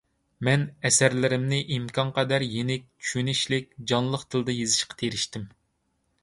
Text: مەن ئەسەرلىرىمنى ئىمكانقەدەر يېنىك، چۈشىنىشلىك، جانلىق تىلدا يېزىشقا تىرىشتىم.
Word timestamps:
مەن 0.47 0.61
ئەسەرلىرىمنى 0.89 1.59
ئىمكانقەدەر 1.75 2.45
يېنىك، 2.53 2.87
چۈشىنىشلىك، 3.03 3.69
جانلىق 3.93 4.25
تىلدا 4.33 4.57
يېزىشقا 4.57 4.99
تىرىشتىم. 5.05 5.47